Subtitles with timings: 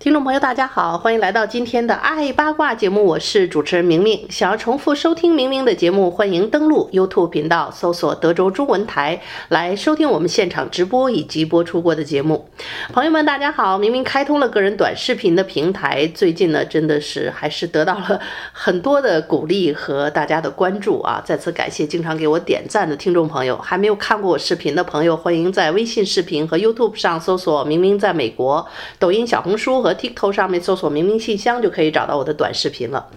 [0.00, 4.26] 听众朋友，大家好，欢迎来到今天的爱八卦节目，我是主持人明明。
[4.30, 12.48] 想要重复收听明明的节目，欢迎登录 YouTube 频道，搜索德州中文台来收听我们现场直播以及播出过的节目。
[12.94, 18.18] 朋友们，大家好，明明开通了个人短视频的平台，最近呢，真的是还是得到了
[18.52, 21.20] 很多的鼓励和大家的关注啊！
[21.22, 28.66] 再次感谢经常给我点赞的听众朋友，还没有看过我视频的朋友，欢迎在微信视频和 YouTube 上搜索“明明在美国”，
[28.98, 33.08] 抖音、小红书和 TikTok 上面搜索“明明信箱”就可以找到我的短视频了。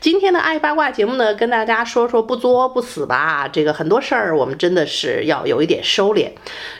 [0.00, 3.48] 今天的爱八卦节目呢，跟大家说说不作不死吧。
[3.48, 6.30] 这个很多事儿我们真的是要有一点收敛，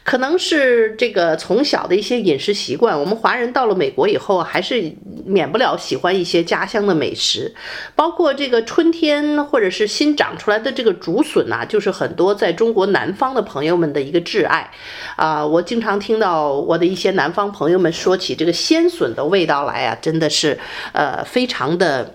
[0.05, 4.92] 可能是这个从小的一些饮食习惯，我们华人到了美国以后，还是
[5.25, 7.55] 免不了喜欢一些家乡的美食，
[7.94, 14.70] 包括这个春天或者是新长出来的这个竹笋呐、啊，就是很多在中国南方的朋友们的一个挚爱
[15.16, 15.44] 啊。
[15.47, 19.65] 我经常听到我的一些南方朋友们说起这个鲜笋的味味道。
[19.67, 20.59] 来啊，真的是
[20.93, 22.15] 呃非常的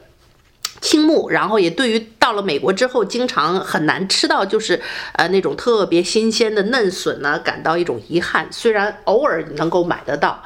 [0.82, 4.82] 倾慕，然后也对于到了美国之后经常很难吃到就是
[5.14, 8.48] 呃那种特别新鲜的嫩笋呢，感到一种遗憾。
[8.52, 10.42] 虽然偶尔能够买得到。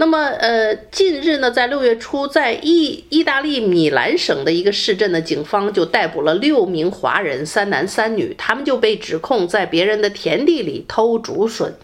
[0.00, 11.74] 那么，呃，近日呢，在六月初，在意意大利米兰省的一个市镇的警方就逮捕了六名华人，三男三女，他们就被指控在别人的田地里偷竹笋。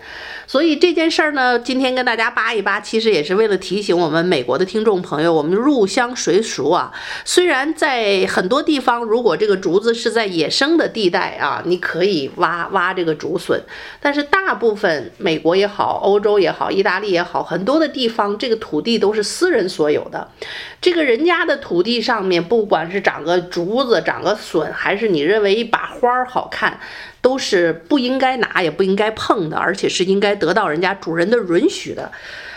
[0.48, 6.92] 所以这件事儿呢，今天跟大家扒一扒，其实也是为了提醒我们美国的听众朋友，我们入乡随俗啊。
[7.24, 13.60] 虽然在很多地方，如果这个竹子是在野生的地带啊，你可以挖挖这个竹笋，
[14.00, 18.05] 但是大部分美国也好，欧洲也好，意大利也好，很多的地。
[18.06, 20.30] 地方这个土地都是私人所有的，
[20.80, 26.78] 这个人家的土地上面，不管是长个竹子、长个笋，还是你认为一把花儿好看，
[27.20, 32.12] 都是不应该拿，也不应该碰的，而且是应该得到人家主人的允许的。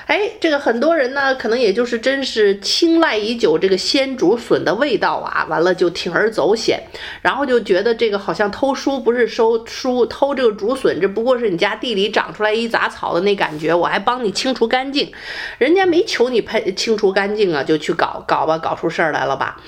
[0.09, 6.81] 哎，这个很多人呢，可能也就是真是青睐已久这个鲜竹笋的味道啊，完了就铤而走险，
[7.21, 15.11] 然后就觉得这个好像偷书不是收书，偷这个竹笋，这不过是你家地里长出来一杂草的那感觉，我还帮你清除干净，
[15.59, 19.61] 人家没求你喷清除干净啊，就去搞搞吧，搞出事儿来了吧。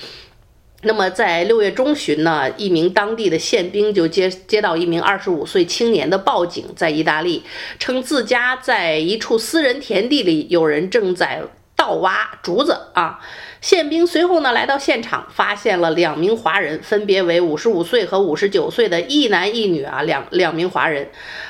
[0.83, 7.43] 那么在六月中旬呢，一名当地的宪兵就接接到一名二十五岁青年的报警，在意大利
[7.77, 11.43] 称自家在一处私人田地里有人正在
[11.75, 13.19] 盗挖竹子啊。
[13.61, 21.07] 宪兵随后呢来到现场，发现了两名华人，分别为五十五岁和五十九岁的一男一女啊，两两名华人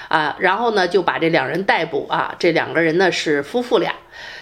[0.10, 3.96] 啊，然后呢就把这两人逮捕啊，这两个人呢是夫妇俩。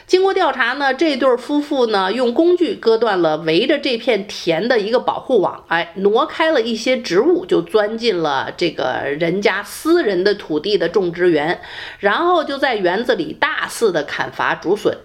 [0.10, 11.62] 经过调查呢，这对夫妇呢用工具割断了围着这片田的一个保护网，哎，挪开了一些植物，就钻进了这个人家私人的土地的种植园，
[12.00, 14.98] 然后就在园子里大肆的砍伐竹笋。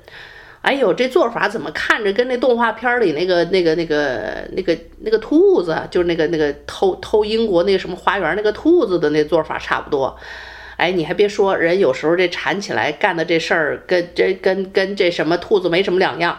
[0.63, 10.17] 哎呦，这做法怎么看着跟那动画片里那个、那个、那个、那个、那个兔子，就是那个、那个偷偷英国那个什么花园那个兔子的那做法差不多。
[10.77, 16.39] 哎，你还别说，人有时候这缠起来干的这事儿，跟这跟跟这什么兔子没什么两样。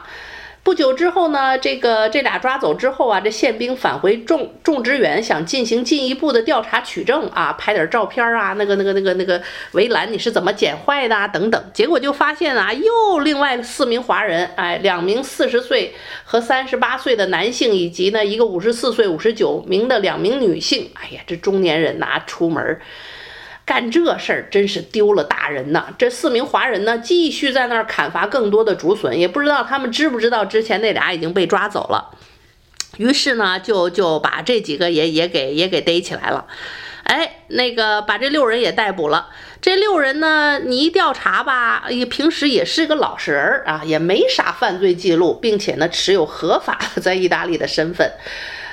[0.63, 9.39] 不久之后呢，这个这俩抓走之后啊，这宪兵返回种种植园，想进行进一步的调查取证啊，拍点照片啊，那个那个那个那个
[9.73, 11.27] 围栏你是怎么剪坏的啊？
[11.27, 11.63] 等等。
[11.71, 20.89] 结果就发现啊，又另外四名华人，哎，两名四十岁和三十八岁的男性，以及呢一个五十四岁、五十九名的两名女性。
[20.95, 22.79] 哎呀，这中年人呐，出门。
[23.65, 25.87] 干这事儿真是丢了大人呐！
[25.97, 32.11] 这四名华人呢，继续在那儿砍伐更多的竹笋，也不知道他们知不知道之前那俩已经被抓走了。
[32.97, 36.45] 于是呢，就就把这几个也也给也给逮起来了。
[37.05, 39.29] 哎，那个把这六人也逮捕了。
[39.61, 48.11] 这六人呢，你一调查吧，也平时也是个老实人啊，也没啥犯罪记录，并且呢，持有合法的 在意大利的身份。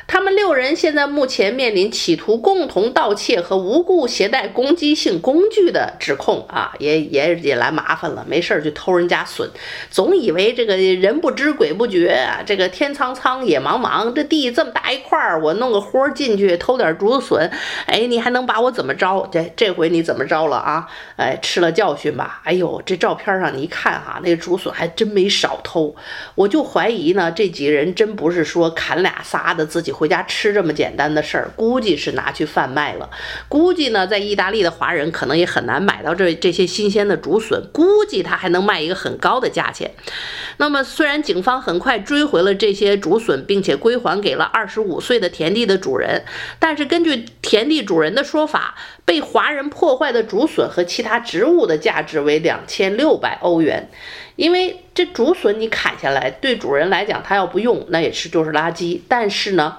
[0.07, 9.49] 他们六人现在目前面临企图共同盗窃和无故携带攻击性工具的指控啊，也也也来麻烦了，没事儿就偷人家笋，
[9.91, 17.51] 总以为这个人不知鬼不觉啊，这个天苍苍野茫茫，这地这么大一块儿，我弄个豁进去偷点竹笋，
[17.87, 19.27] 哎，你还能把我怎么着？
[19.33, 20.89] 这这回你怎么着了啊？
[21.17, 22.43] 哎，吃了教训吧？
[22.45, 25.95] 哎呦，这照片上你一看哈、那竹笋还真没少偷，
[26.35, 29.93] 我就怀疑呢，这几个人真不是说砍俩仨的自己。
[30.03, 33.09] 回家吃这么简单的事儿，估计是拿去贩卖了。
[33.49, 39.93] 估计呢，在意大利的华人可能也很难买到这这些新鲜的竹笋，估计他还能卖一个很高的价钱。
[40.57, 46.25] 那么，虽然警方很快追回了这些竹笋，并且归还给了二十五岁的田地的主人，
[46.59, 48.75] 但是根据田地主人的说法，
[49.05, 53.89] 被华人破坏的竹笋和其他植物的价值为两千六百欧元。
[54.35, 58.99] 因为这竹笋你砍下来，对主人来讲，他要不用，那也是就是垃圾。
[59.07, 59.77] 但是呢，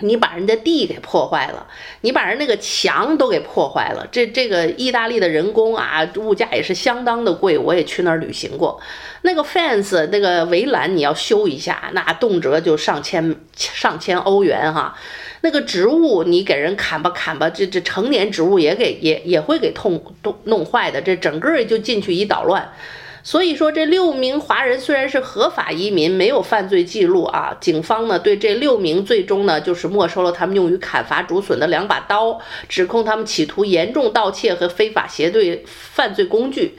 [0.00, 1.66] 你把人家地给破坏了，
[2.02, 4.06] 你把人那个墙都给破坏了。
[4.12, 7.56] 这这个意大利的人工啊，物价也是相当的贵。
[7.56, 8.78] 我也去那儿旅行过，
[9.22, 14.94] 那个 fence 那个围栏你要修一下，那动辄就上千上千欧元哈。
[15.40, 22.70] 那个植物你给人砍吧砍吧，这这成年植物也给也也会给痛弄弄坏的，这整个就进去一捣乱。
[23.26, 27.56] 所以说，这六名华人虽然是合法移民，没有犯罪记录啊。
[27.60, 36.78] 警方呢，对这六名最终呢，就是没收了他们用于砍伐竹笋的两把刀，指控他们企图严重盗窃和非法携带犯罪工具。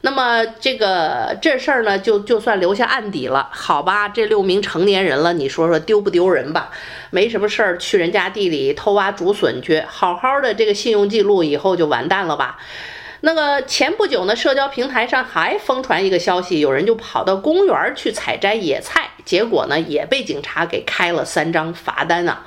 [0.00, 4.08] 那么这个这事儿呢，就就算留下案底了，好吧？
[4.08, 6.72] 这六名成年人了，你说说丢不丢人吧？
[7.10, 12.58] 没什么事儿，去人家地里偷挖竹笋去，好好的这个信用记录以后就完蛋了吧？
[13.24, 22.44] 那个前不久呢，社交平台上还疯传一个消息，有人就跑到公园去采摘野菜，结果呢也被警察给开了三张罚单啊。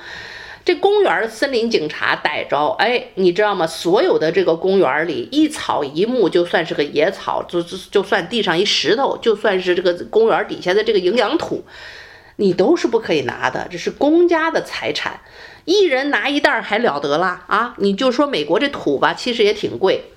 [0.64, 3.66] 这公园森林警察逮着，哎，你知道吗？
[3.66, 11.66] 所有的这个公园里一草一木，就算是个野草，就就就算地上一石头，就算是这个公园底下的这个营养土，
[12.36, 15.22] 你都是不可以拿的，这是公家的财产，
[15.66, 17.74] 一人拿一袋还了得啦啊！
[17.78, 20.12] 你就说美国这土吧，其实也挺贵。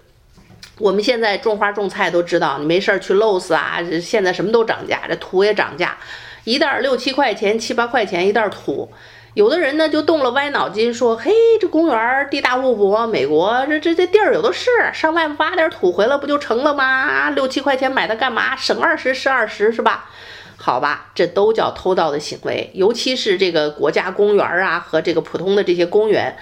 [0.81, 5.99] 我们现在种花种菜都知道，你没事儿去 l o s 啊，现在什么都涨价，这土也涨价，
[6.45, 8.91] 一袋六七块钱、七八块钱一袋土。
[9.35, 11.31] 有的人呢就动了歪脑筋，说：“嘿，
[11.61, 17.31] 这公园地大物博，美国这这这地儿有的是，上外面挖点土回来不就成了吗？
[17.31, 18.57] 六七块钱买它干嘛？
[18.57, 20.11] 省二十是二十是吧？
[20.57, 26.37] 好吧，这都叫偷盗的行为，尤其是这个国家公园啊和这个普通的这些公园。”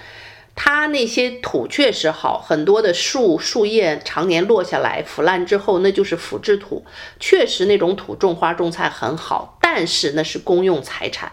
[0.61, 6.83] 它那些土确实好，很多的树树叶常年落下来腐烂之后，那就是腐质土，
[7.17, 11.31] 确实那种土种花种菜很好，但是那是公用财产。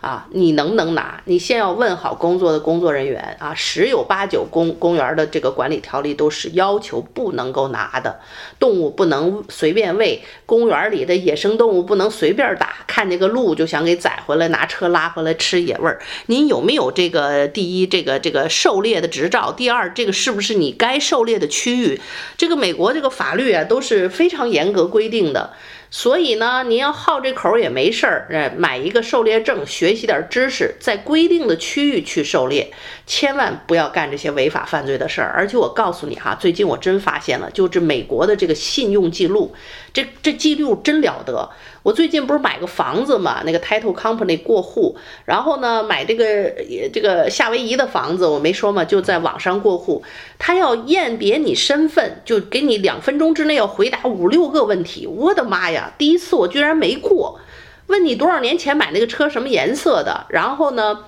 [0.00, 1.20] 啊，你能不能拿？
[1.24, 8.20] 你先要问好工作的工作人员啊，十有八九公公园的这个管理条例都是要求不能够拿的，
[8.60, 16.00] 动物不能随便喂，公园里的野生动物不能随便打，看见个鹿就想给宰回来，拿车拉回来吃野味儿。
[16.26, 19.50] 您有没有这个第一这个这个狩猎的执照？
[19.50, 22.00] 第二，这个是不是你该狩猎的区域？
[22.36, 25.54] 这个美国这个法律啊都是非常严格规定的。
[25.90, 32.70] 所以呢，您要好这口也没事儿，呃，买一个狩猎证，学习点知识，在规定的区域去狩猎，
[33.06, 35.32] 千万不要干这些违法犯罪的事儿。
[35.34, 39.54] 而且我告诉你哈，最近我真发现了，就这美国的这个信用记录，
[39.92, 41.50] 这这记录真了得。
[41.88, 44.94] 我最近不是买个房子嘛，那个 Title Company 过户，
[45.24, 46.52] 然后呢，买这个
[46.92, 50.02] 这个夏威夷的房子，我没说嘛，就在网上过户，
[50.38, 57.40] 他要验别你身份，就给你两分钟之内要回答五六个问题，我的妈呀，第一次我居然没过，
[57.86, 61.04] 问你多少年前买那个车什么颜色的，然后呢，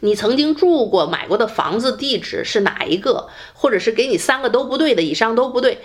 [0.00, 5.78] 你曾经住过买过的房子地址是哪一个，或者是给你三个都不对的，以上都不对。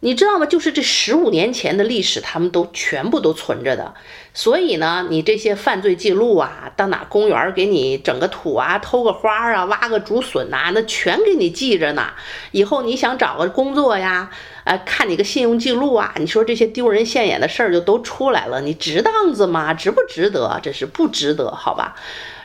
[0.00, 0.46] 你知道吗？
[0.46, 3.94] 就是这十五年前的历史，他们都全部都存着的。
[4.34, 12.08] 所以呢，你这些犯罪记录啊，到哪公园给你整个土啊，偷个花啊，挖个竹笋呐，那全给你记着呢。
[12.52, 14.30] 以后你想找个工作呀，
[14.64, 19.72] 呃，看你个信用记录啊，你说这些丢人现眼的事儿就都出来了，你值当子吗？
[19.72, 20.60] 值不值得？
[20.62, 21.96] 这是不值得，好吧？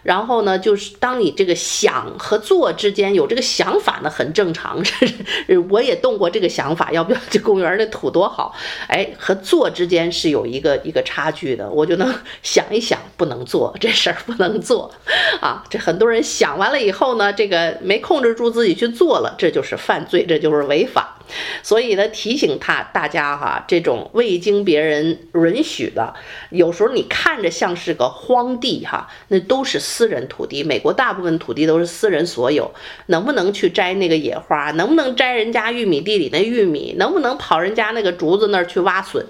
[0.03, 4.81] 然后呢，就是当你这个想和做之间有这个想法呢，很正常。
[5.69, 8.55] 我也动过这个想法，要不要这公园的土多好？
[8.87, 11.69] 哎，和做之间是有一个一个差距的。
[11.69, 14.91] 我就能想一想，不能做这事儿，不能做
[15.39, 15.63] 啊。
[15.69, 21.17] 这很多人想完了以后呢，这个没控制住自己去做了，这就是犯罪，这就是违法。
[21.63, 26.13] 所以呢，提醒他大家哈，这种未经别人允许的，
[26.49, 30.63] 有时候你看着像是个荒地哈，那都是私人土地。
[30.63, 32.71] 美国大部分土地都是私人所有，
[33.07, 34.71] 能不能去摘那个野花？
[34.71, 36.95] 能不能摘人家玉米地里那玉米？
[36.97, 39.25] 能不能跑人家那个竹子那儿去挖笋？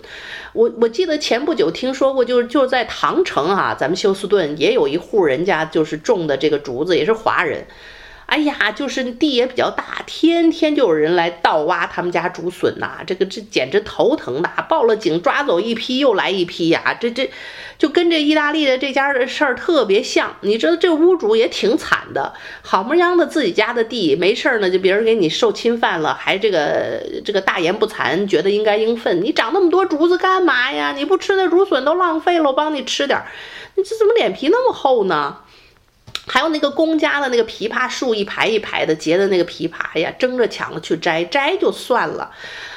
[0.54, 7.66] 我我记得前不久听说过，就是就在唐城啊，咱们休斯顿也有一户人家就是种的这个竹子，也是华人。
[8.32, 17.30] 哎呀，就是地也比较大，天天就有人来盗挖他们家竹笋呐，这个这简直头疼的，报了警抓走一批又来一批呀，这这
[17.78, 20.34] 就跟这意大利的这家的事儿特别像。
[20.40, 29.22] 你知道这屋主也挺惨的，好么样的自己家的地没事儿呢，就别人给你受侵犯了，还这个这个大言不惭，觉得应该应分。
[29.22, 30.94] 你长那么多竹子干嘛呀？
[30.94, 33.26] 你不吃那竹笋都浪费了，我帮你吃点儿，
[33.76, 35.40] 你这怎么脸皮那么厚呢？
[36.28, 42.32] 还有那个公家的那个枇杷树，一排一排的结的那个枇杷，哎呀，争着抢着去摘，摘就算了，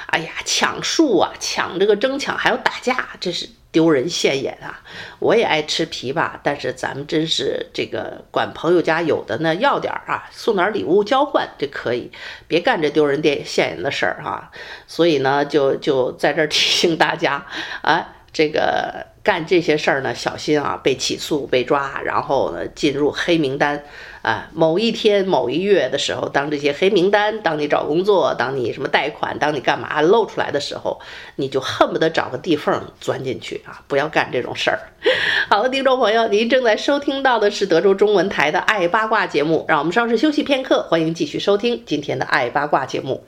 [0.06, 4.80] 哎呀，抢树啊，抢这个争抢还要打架，这是丢人现眼啊！
[5.18, 12.10] 我也爱吃枇杷，但是咱们真是这个管朋友家有的呢，要点啊，送点礼物交换这可以，
[12.48, 14.50] 别干这丢人电现眼的事儿哈。
[14.86, 17.44] 所以呢，就就在这儿提醒大家
[17.82, 18.08] 啊。
[18.36, 23.82] 这个干这些事儿呢，小心啊，被起诉、被抓，然后呢进入黑名单
[24.20, 24.50] 啊。
[24.52, 31.00] 某一天、某一月的时候，当这些黑名单，当你找工作，当你什么贷款，当你干嘛露出来的时候，
[31.36, 33.80] 你就恨不得找个地缝钻进去啊！
[33.88, 34.78] 不要干这种事儿。
[35.48, 43.24] 好了，听众朋友，您正在收听到的是德州中文台的《爱八卦》节目，让我们稍事休息片刻，欢迎继续收听今天的《爱八卦》节目。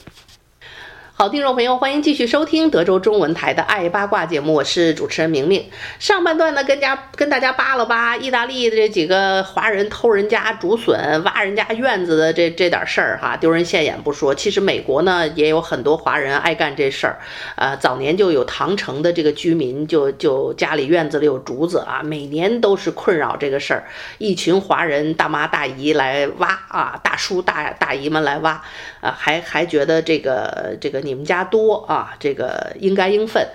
[1.19, 5.65] 好，听众朋友，欢迎继续收听德州中文台的《爱八卦》节目，我是主持人明明。
[5.99, 17.19] 上半段呢，跟家跟大家扒了扒意大利的这几个华人偷人家竹笋、挖人家院子的这这点事儿哈，丢人现眼不说，其实美国呢也有很多华人爱干这事儿。
[17.55, 23.85] 呃，早年就有唐城的这个居民就，就家里院子里有竹子啊，每年都是困扰这个事儿，
[24.19, 28.63] 一群华人大妈大姨来挖啊，大叔大大姨们来挖
[29.07, 31.01] 啊，还还觉得这个这个。
[31.01, 33.47] 你们家多啊，这个应该应分。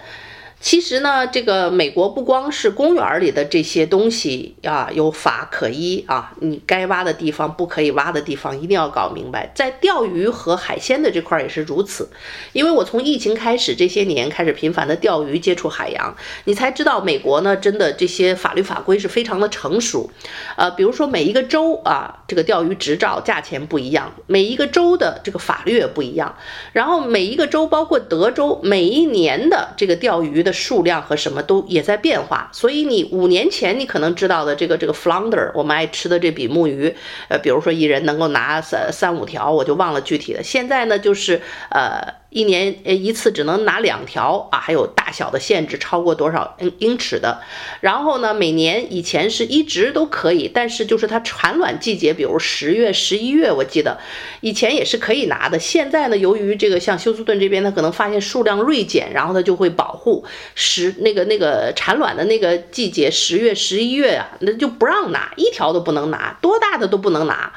[0.62, 9.52] 其实呢，这个美国不光是公园里的这些东西啊，有法可依啊，你该挖的地方，不可以挖的地方，一定要搞明白。
[9.56, 12.12] 在钓鱼和海鲜的这块也是如此。
[12.54, 16.16] 因为我从疫情开始这些年开始频繁的钓鱼，接触海洋，
[16.46, 20.12] 你才知道美国呢，真的这些法律法规是非常的成熟。
[20.58, 26.36] 呃，比如说每一个州啊，这个钓鱼执照价钱不一样，每一个州的这个法律也不一样。
[26.72, 30.51] 然后每一个州，包括德州，每一年的这个钓鱼的。
[30.52, 36.96] 数量和什么都也在变化，所以你五年前你可能知道的这个这个 flounder，我们爱吃的这比目鱼，
[37.30, 40.42] 呃，比如说一人能够拿三三五条，我就忘了具体的。
[40.44, 42.21] 现在呢，就是呃。
[42.32, 47.42] 一年呃一次只能拿两条啊，还有大小的限制，超过多少英英尺的。
[47.82, 54.00] 然后呢，每年以前是一直都可以，但是就是它产卵季节，比如十月、十一月，我记得
[54.40, 55.60] 以前也是可以拿的。
[55.60, 67.52] 现在呢，由于这个像休斯顿这边，它可能发现数量锐减，然后它就会保护十那个那个产卵的那个季节，十月、十一月啊，那就不让拿，一条都不能拿，多大的都不能拿。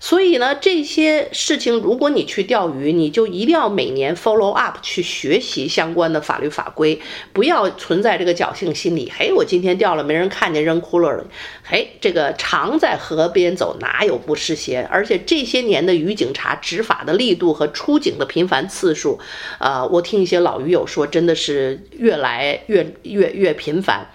[0.00, 7.00] 所以呢，这些事情，如果你去钓鱼，你就一定要每年 follow up 去学习相关的法律法规，
[7.32, 9.12] 不要存在这个侥幸心理。
[9.16, 11.26] 嘿，我今天钓了，没人看见扔窟窿了。
[11.64, 14.86] 嘿，这个常在河边走，哪有不湿鞋？
[14.90, 19.18] 而且这些年的渔警察执法的力度和出警的频繁次数，
[19.58, 24.06] 呃，我听一些老鱼友说，真的是越来越越越频繁。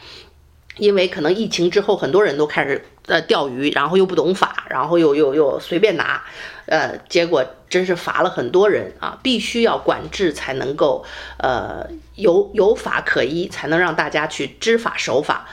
[0.77, 6.23] 因为可能疫情之后，很多人都开始呃钓鱼，然后又不懂法，然后又又又随便拿，
[6.65, 9.19] 呃，结果真是罚了很多人啊！
[9.21, 11.05] 必须要管制才能够，
[11.37, 15.47] 呃，有有法可依，才能让大家去知法守法。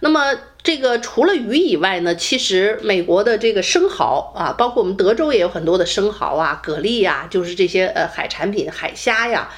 [0.00, 9.50] 那么这个除了鱼以外呢，其实美国的这个生蚝啊，包括我们德州也有很多的生蚝啊、蛤蜊呀，就是这些呃海产品、海虾呀。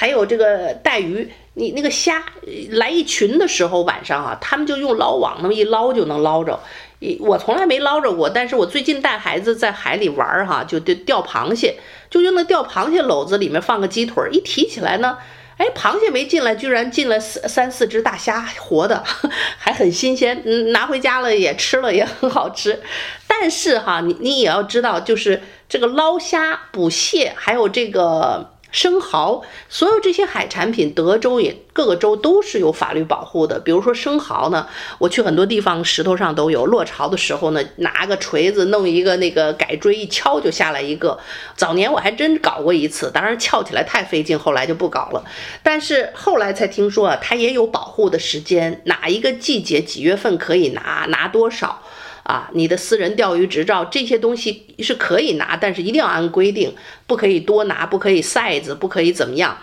[0.00, 2.24] 还有这个带鱼，你那个虾
[2.70, 6.60] 来一群的时候，晚上啊，他们就用捞网那么一捞就能捞着。
[7.00, 11.74] 一我从来没捞着过，但是我最近带孩子在海里玩儿哈，就钓钓螃蟹，
[12.08, 15.18] 就用那钓螃蟹篓子里面放个鸡腿，一提起来呢，
[15.56, 19.02] 哎，螃蟹没进来，居然进了三三四只大虾，活的，
[19.58, 22.80] 还很新鲜，嗯，拿回家了也吃了，也很好吃。
[23.26, 28.54] 但是哈，你你也要知道，就是这个捞虾、捕蟹，还有这个。
[28.70, 33.58] 生蚝，所有这些海产品，德州也各个州都是有法律保护的。
[33.58, 36.66] 比如说生蚝呢，我去很多地方，石头上都有。
[36.66, 41.18] 落潮的时候呢，拿个锤子弄一个那个改锥一敲就下来一个。
[41.56, 45.24] 早年我还真搞过一次，当然撬起来太费劲，后来就不搞了。
[45.62, 51.82] 但是后来才听说啊，它也有保护的时间，哪一个季节几月份可以拿，拿多少。
[52.28, 56.74] 啊，你的私人钓鱼执照这些东西是可以拿，但是一定要按规定，
[57.06, 59.56] 不可以多拿，不可以 size，不可以怎么样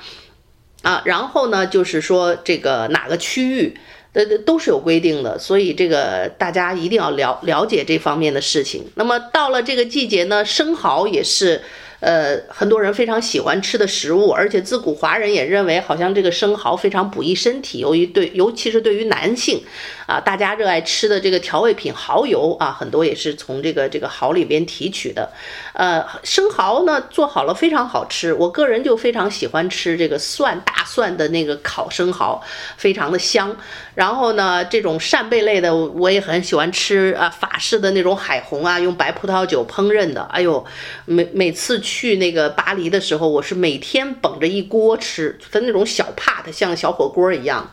[0.81, 1.03] 啊？
[1.05, 3.77] 然后呢，就是说这个哪个区域
[4.13, 8.83] 呃都是有规定的，所以这个大家一定要了了解这方面的事情。
[8.95, 11.61] 那么到了这个季节呢，生蚝也是。
[12.05, 17.79] 呃，很多人非常喜欢吃的食物，而且自古华人也认为，好像这个生蚝非常补益身体。
[17.79, 19.63] 由于对，尤其是对于男性，
[20.05, 25.31] 啊，大家热爱吃的这个调味品蚝油啊，很多也是从这个这个蚝里边提取的。
[25.73, 32.39] 呃，生蚝呢做好了非常好吃，我个人就非常喜欢吃这个蒜大蒜的那个烤生蚝，
[32.77, 33.57] 非常的香。
[33.95, 40.63] 然后呢，这种扇贝类的我也很喜欢吃啊，法式的那种海虹啊，用白葡萄酒烹饪的，哎呦，
[41.05, 41.94] 每每次去。
[41.95, 47.71] 去那个巴黎的时候，我是每天捧着一锅吃，它那种小帕，它像小火锅一样，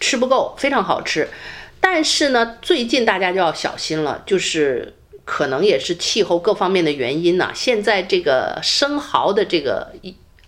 [0.00, 1.28] 吃不够，非常好吃。
[1.78, 4.94] 但是呢，最近大家就要小心了，就是
[5.26, 9.92] 可能也是气候各方面的原因呢、现在这个生蚝的这个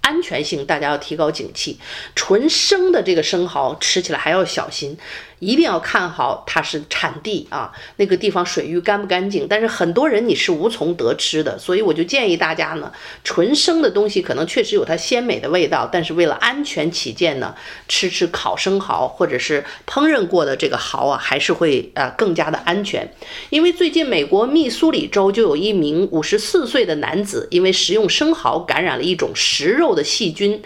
[0.00, 1.77] 安全性，大家要提高警惕。
[2.17, 4.97] 纯生的这个生蚝吃起来还要小心。
[5.40, 9.47] 一定要看好它是产地啊，那个地方水域干不干净？
[9.49, 12.92] 但是很多人你是无从得知的，所以我就建议大家呢，
[13.25, 17.54] 纯生的东西可能确实有它鲜美的味道，但是为了安全起见呢，
[17.88, 23.11] 吃吃烤生蚝或者是烹饪过的这个蚝啊，还是会呃更加的安全。
[23.49, 30.62] 因为最近美国密苏里州就有一名五十四岁的男子，因为食用生蚝感染了一种食肉的细菌，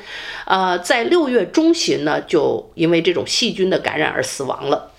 [0.47, 4.63] 呃，在六月中旬呢，就因为这种细菌的感染而死亡。
[4.68, 4.92] 了，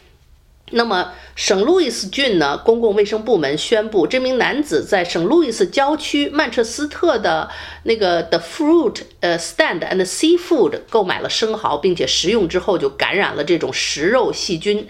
[0.72, 7.50] 那么省路易斯郡呢，公共卫生部门宣布，这名男子在省路易斯郊区曼彻斯特的
[7.84, 14.88] 那个 The Fruit 呃 Stand and Seafood 购买了生蚝，并且食用之后就感染了这种食肉细菌。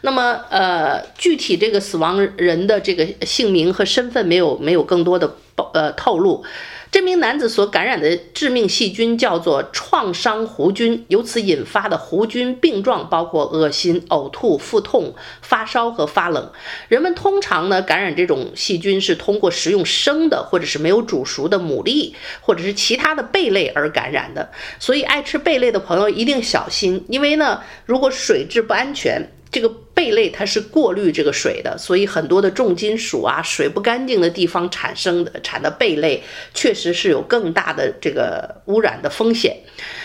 [0.00, 6.44] 那么呃，具体这个死亡人的这个姓名和身份没有没有更多的报呃透露。
[6.90, 16.50] 这名男子所感染的致命细菌叫做创伤弧菌，由此引发的弧菌病状包括恶心、呕吐、腹痛、发烧和发冷。
[16.88, 24.50] 人们通常呢感染这种细菌是通过食用生的或者是没有煮熟的牡蛎或者是其他的贝类而感染的。
[24.78, 29.30] 所以爱吃贝类的朋友一定小心，因为呢如果水质不安全。
[29.50, 36.22] 这个贝类它是过滤这个水的，所以很多的重金属啊，水不干净的地方产生的产的贝类，
[36.54, 39.56] 确实是有更大的这个污染的风险。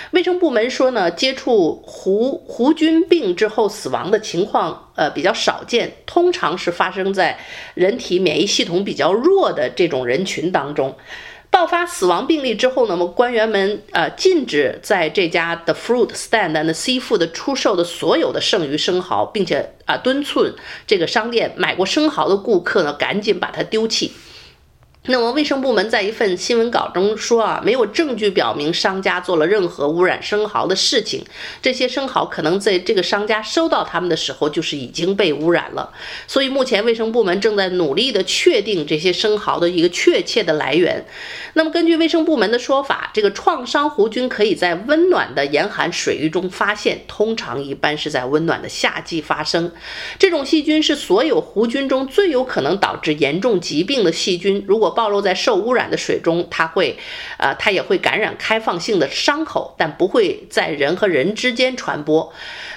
[0.09, 7.37] 卫生部门说呢，接触弧弧菌病之后死亡的情况，呃，比较少见，通常是发生在
[7.75, 10.95] 人体免疫系统比较弱的这种人群当中。
[11.53, 20.49] 爆发死亡病例之后呢，那么官员们呃禁止在这家的 Fruit Stand and Seafood 出售的所有的剩余生蚝，并且啊敦促
[20.87, 24.13] 这个商店买过生蚝的顾客呢赶紧把它丢弃。
[25.07, 31.25] 那么，卫生部门在一份新闻稿中说啊，没有证据表明商家做了任何污染生蚝的事情。
[31.61, 35.91] 这些生蚝可能在这个商家收到他们的时候，就是已经被污染了。
[36.25, 41.05] 所以，目前卫生部门正在努力的确定这些生蚝的一个确切的来源。
[41.55, 49.69] 那么，根据卫生部门的说法，这个创伤弧菌可以在温暖的严寒水域中发现，通常一般是在温暖的夏季发生。
[50.17, 54.63] 这种细菌是所有弧菌中最有可能导致严重疾病的细菌。
[54.65, 56.97] 如果暴露在受污染的水中，它会，
[57.37, 62.31] 呃，它也会感染开放性的伤口，但不会在人和人之间传播。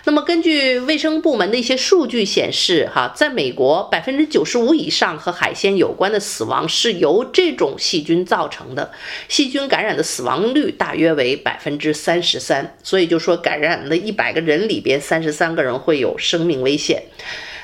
[0.05, 8.93] 那么，根据卫生部门的一些数据显示，哈，在美国，百分之九十五以上和海鲜有关的死亡是由这种细菌造成的，
[9.29, 12.77] 细菌感染的死亡率大约为百分之三十三。
[12.83, 17.03] 所以就说，感染了一百个人里边，三十三个人会有生命危险。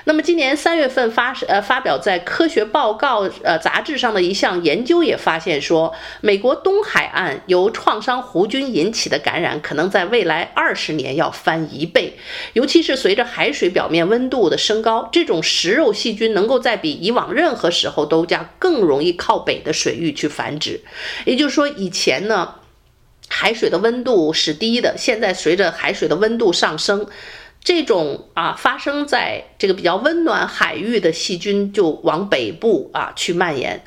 [0.05, 12.19] 那么今年三月份发呃发表在科学报告呃杂志上的一项研究也发现说，美国东海岸由创伤弧菌引起的感染可能在未来二十年要翻一倍，
[12.55, 20.81] 尤其是随着海水表面温度的升高，这种食肉细菌能够在比以往任何时候都将更容易靠北的水域去繁殖。
[21.25, 22.57] 也就是说，以前呢，
[23.29, 27.07] 海水的温度是低的，现在随着海水的温度上升。
[27.65, 33.85] 这种啊，发生在这个比较温暖海域的细菌就往北部啊去蔓延，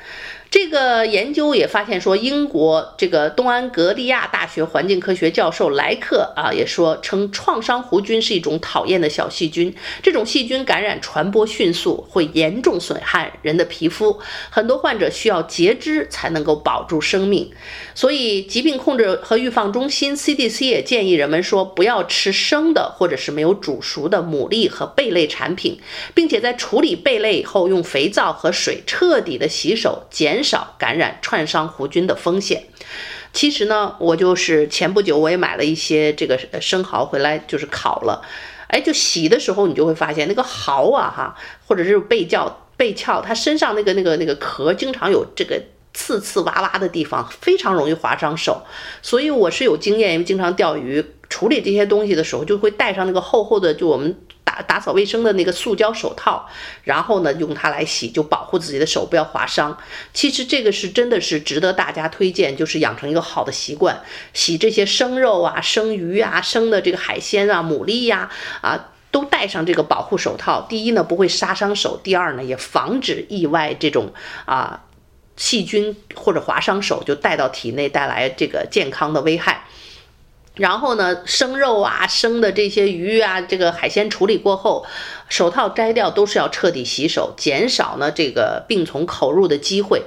[0.48, 17.50] 这个研究也发现说，英国这个东安格利亚大学环境科学教授莱克啊也说，称创伤弧菌是一种讨厌的小细菌，这种细菌感染传播迅速，会严重损害人的皮肤，很多患者需要截肢才能够保住生命。
[17.94, 25.78] 所以，疾病控制和预防中心 CDC 也建议人们说，不要吃生的或者是没有煮熟的牡蛎和贝类产品，
[26.14, 32.64] 并且在处理贝类以后，用肥皂和水彻底的洗手，减少感染创伤弧菌的风险。
[33.32, 38.22] 其实呢，我就是前不久我也买了一些这个生蚝回来，就是烤了，
[38.68, 45.60] 哎，就洗的时候你就会发现那个蚝啊哈，或者是贝壳贝壳，它身上那个那个那个壳经常有这个
[45.92, 48.62] 刺刺哇哇的地方，非常容易划伤手。
[49.02, 54.16] 所以我是有经验，因为经常钓鱼，处理这些东西的时候就会带上那个厚厚的，就我们。
[54.46, 56.48] 打打扫卫生的那个塑胶手套，
[56.84, 59.76] 然后呢，用它来洗，就保护自己的手不要划伤。
[60.14, 64.00] 其实这个是真的是值得大家推荐，就是养成一个好的习惯，
[64.32, 68.30] 洗这些生肉啊、生鱼啊、生的这个海鲜啊、牡蛎呀
[68.60, 70.64] 啊，都戴上这个保护手套。
[70.68, 74.84] 第一呢，不会杀伤手；第二呢，也防止意外这种啊
[75.36, 79.64] 细菌或者划伤手就带到体内带来这个健康的危害。
[80.56, 84.86] 然后呢，生肉啊、生的这些鱼啊，这个海鲜处理过后，
[85.28, 90.04] 手套摘掉都是要彻底洗手，减少呢这个病从口入的机会。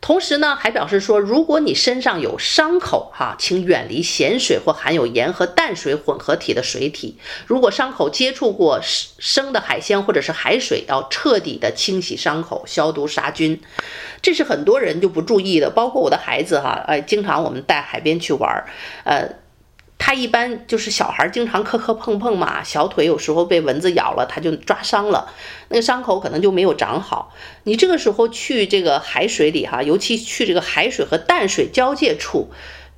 [0.00, 7.16] 同时呢，还表示说，如果你身上有伤口哈，请远离咸水或含有盐和淡水混合体的水体。
[7.46, 13.58] 如果伤口接触过生的海鲜或者是海水，要彻底的清洗伤口，消毒杀菌。
[14.20, 18.66] 这是很多人就不注意的，包括我的孩子哈，哎，经常我们带海边去玩儿，
[19.04, 19.43] 呃。
[19.98, 25.32] 他一般就是小孩经常磕磕碰碰嘛，小腿有时候被蚊子咬了，他就抓伤了，
[25.68, 27.32] 那个伤口可能就没有长好。
[27.62, 32.50] 你这个时候去这个海水里哈，尤其去这个海水和淡水交界处。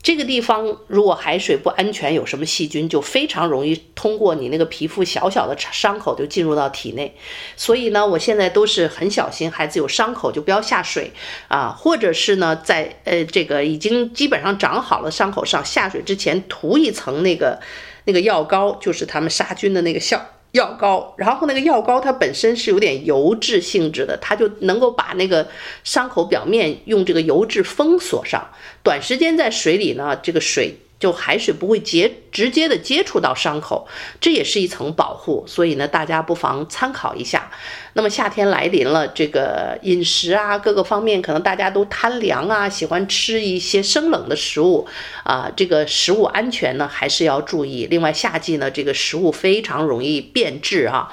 [0.07, 7.13] 这个地方如果海水不安全，有什么细菌就非常容易通过你那个皮肤小小的伤口就进入到体内。
[7.57, 11.11] 所以呢，我现在都是很小心，孩子有伤口就不要下水
[11.49, 17.59] 啊，或者是呢，在呃这个已经基本上长好了伤口上下水之前涂一层那个
[18.05, 20.25] 那个药膏，就是他们杀菌的那个效。
[20.53, 25.47] 药膏，然后那个药膏它本身是有点油质性质的，它就能够把那个
[25.85, 28.49] 伤口表面用这个油质封锁上。
[28.87, 30.77] 短时间在水里呢，这个水。
[30.99, 33.87] 就海水不会接直接的接触到伤口，
[34.19, 37.51] 这也是一层保护，所以呢，大家不妨参考一下。
[37.93, 44.89] 那么夏天来临了，这个饮食啊，各个方面可能大家都贪凉啊，喜欢吃一些生冷的食物
[45.25, 47.87] 啊，这个食物安全呢还是要注意。
[47.91, 51.13] 另外，夏季呢，这个食物非常容易变质啊。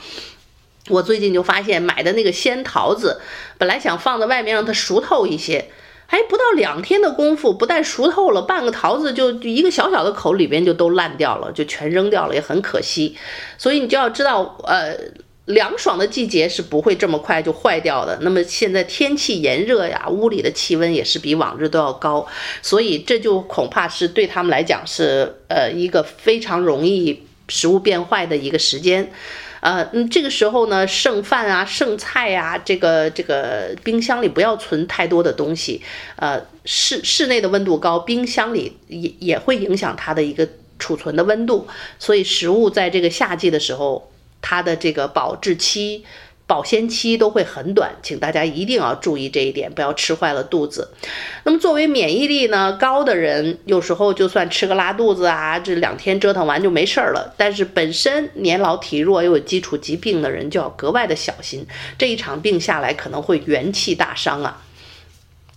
[0.88, 3.20] 我最近就发现买的那个鲜桃子，
[3.58, 5.66] 本来想放在外面让它熟透一些。
[6.14, 13.18] 还不到两天的功夫，不但熟透了，半个桃子就一个小小的口里边就都烂掉了，就全扔掉了，也很可惜。
[13.58, 14.96] 所以你就要知道，呃，
[15.46, 18.20] 凉爽的季节是不会这么快就坏掉的。
[18.22, 22.28] 那么现在天气炎热呀，屋里的气温也是比往日都要高，
[22.62, 29.12] 所以这就恐怕是对他们来讲是呃一个非常容易食物变坏的一个时间。
[29.64, 35.82] 呃，嗯，这个时候呢，剩饭啊、剩菜啊，这个这个冰箱里不要存太多的东西。
[36.18, 40.46] 呃，室室内的温度高，冰箱里也也会影响它的一个
[40.78, 41.66] 储存的温度，
[41.98, 46.04] 所以食物在这个夏季的时候，它的这个保质期。
[46.46, 50.94] 保鲜期都会很短，请大家一定要注意这一点，不要吃坏了肚子。
[51.46, 57.34] 那么作为免疫力呢高的人，有时候就算吃个拉肚子啊，这两天折腾完就没事儿了。
[57.38, 61.66] 但是本身年老体弱又有基础疾病的人，就要格外的小心，
[61.98, 64.62] 这一场病下来可能会元气大伤啊。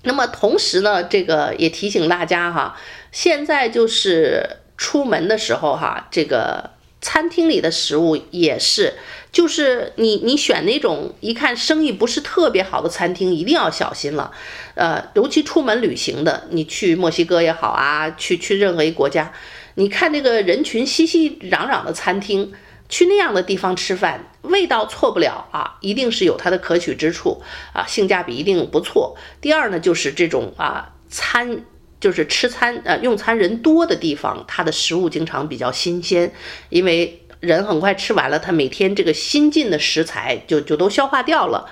[0.04, 2.78] 那么同时呢，这个也提醒大家哈，
[3.10, 6.70] 现在就是出门的时候哈，这个
[7.00, 8.94] 餐厅里的食物也是。
[9.36, 14.32] 就是你，你选那种一看生意不是特别好的餐厅，一定要小心了。
[14.74, 19.30] 呃，尤其出门旅行的，你去墨西哥也好啊，去去任何一国家，
[19.74, 22.50] 你看那个人群熙熙攘攘的餐厅，
[22.88, 27.42] 去那样的地方吃饭，味道错不了啊，一定是有它的可取之处
[27.74, 29.18] 啊，性价比一定不错。
[29.42, 31.60] 第二呢，就是这种啊餐，
[32.00, 36.32] 就是吃餐呃用餐人多的地方，它的食物经常比较新鲜，
[36.70, 37.20] 因为。
[37.46, 41.66] 人很快吃完了，他每天这个新进的食材就就都消化掉了。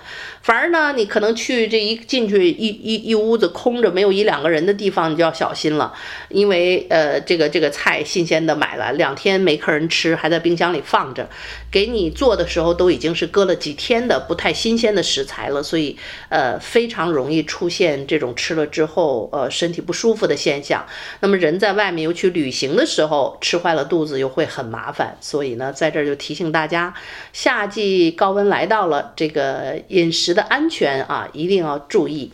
[0.44, 5.90] 反而呢，你可能去这一进去一一一屋子空着，没有一两个人的地方，你就要小心了，
[6.28, 11.26] 因为呃，这个这个菜新鲜的买了两天没客人吃，还在冰箱里放着，
[11.70, 15.96] 给你做的时候都已经是搁了几天的不太新鲜的食材了，所以
[16.28, 20.84] 呃非常容易出现这种吃了之后呃身体不舒服的现象。
[21.20, 26.92] 那么人在外面又去旅行的时候吃坏了肚子又会很麻烦，所以呢，在这儿就提醒大家，
[27.32, 30.33] 夏季高温来到了，这个饮食。
[30.34, 32.30] 的安全啊，一定要注意。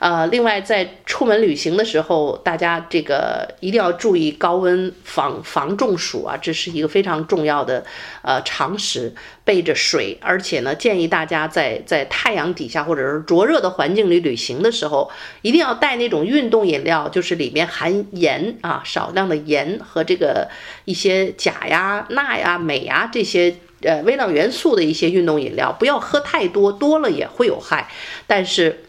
[0.00, 7.84] 呃，另外在出门旅行的时候，大家这个一定要注意高温防防中暑啊，这是一个非常重要的
[8.22, 9.14] 呃常识。
[9.46, 15.10] 备着水，而且呢，建议大家在在太阳底下或者是灼热的环境里旅行的时候，
[15.42, 20.48] 一定要带那种运动饮料，就是里面含盐啊，少量的盐和这个
[20.86, 23.56] 一些钾呀、钠呀、镁呀这些。
[23.84, 27.90] 呃，微量元素的一些运动饮料，不要喝太多，多了也会有害。
[28.26, 28.84] 但是，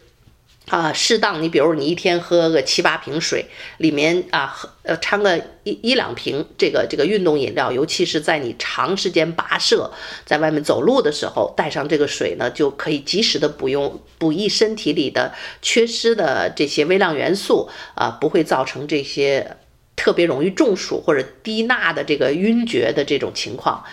[0.68, 3.46] 啊，适当，你比如你一天喝个七八瓶水，
[3.78, 9.92] 里面啊，喝呃掺个一一两瓶这个这个运动饮料，尤其是在你长时间跋涉，
[10.24, 15.32] 在外面走路的时候，带上这个水呢，就可以及时的补用补益身体里的
[15.62, 19.56] 缺失的这些微量元素啊，不会造成这些
[19.94, 23.84] 特别容易中暑或者低钠的这个晕厥的这种情况。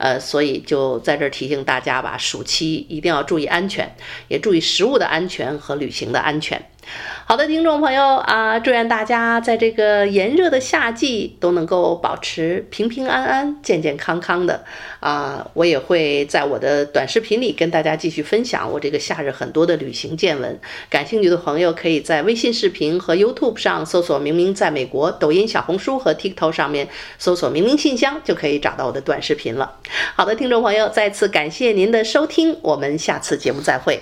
[0.00, 3.94] 呃，所以就在这儿提醒大家吧，暑期一定要注意安全，
[4.28, 6.58] 也注意食物的安全和旅行的安全。
[7.26, 14.64] 好的，听众朋友啊，祝愿大家在这个炎热的夏季都能够保持平平安安、健健康康的
[14.98, 15.46] 啊！
[15.54, 20.58] 我也会在我的短视频里跟大家继续分享我这个夏日很多的旅行见闻。
[20.88, 26.88] 感兴趣的朋友可以在微信视频和 YouTube 上搜索“明明在美国”，抖音、小红书和 TikTok 上面
[27.18, 29.76] 搜索“明明信箱”就可以找到我的短视频了。
[30.16, 34.00] 好的，听众朋友，再次感谢您的收听，我们下次节目再会。